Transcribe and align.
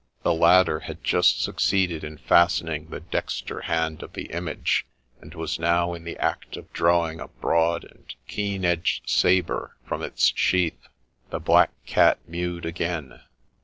The 0.23 0.33
latter 0.33 0.79
had 0.79 1.03
just 1.03 1.43
succeeded 1.43 2.03
in 2.03 2.17
fastening 2.17 2.87
the 2.87 3.01
dexter 3.01 3.61
hand 3.61 4.01
of 4.01 4.13
the 4.13 4.31
image, 4.31 4.87
and 5.19 5.35
was 5.35 5.59
now 5.59 5.93
in 5.93 6.05
the 6.05 6.17
act 6.17 6.57
of 6.57 6.73
drawing 6.73 7.19
a 7.19 7.27
broad 7.27 7.83
and 7.83 8.11
keen 8.27 8.65
edged 8.65 9.07
sabre 9.07 9.75
from 9.85 10.01
its 10.01 10.33
sheath. 10.35 10.87
The 11.29 11.39
Black 11.39 11.69
Cat 11.85 12.17
mewed 12.27 12.65
again. 12.65 13.21